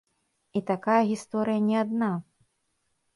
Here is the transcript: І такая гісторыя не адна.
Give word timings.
І 0.59 0.61
такая 0.69 1.03
гісторыя 1.09 1.59
не 1.67 1.77
адна. 1.83 2.09